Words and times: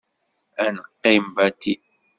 Ad 0.63 0.71
neqqim 0.75 1.25
bati. 1.35 1.73